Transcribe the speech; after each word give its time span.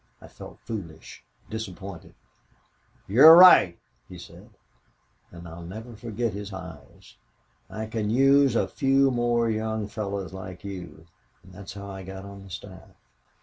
I 0.19 0.27
felt 0.27 0.57
foolish, 0.61 1.23
disappointed. 1.47 2.15
"'You're 3.07 3.35
right,' 3.35 3.77
he 4.09 4.17
said, 4.17 4.49
'and 5.31 5.47
I'll 5.47 5.61
never 5.61 5.95
forget 5.95 6.33
his 6.33 6.51
eyes.' 6.51 7.17
"'I 7.69 7.85
can 7.85 8.09
use 8.09 8.55
a 8.55 8.67
few 8.67 9.11
more 9.11 9.47
young 9.47 9.87
fellows 9.87 10.33
like 10.33 10.63
you.' 10.63 11.05
And 11.43 11.53
that's 11.53 11.73
how 11.75 11.87
I 11.91 12.01
got 12.01 12.25
on 12.25 12.41
the 12.43 12.49
staff. 12.49 12.95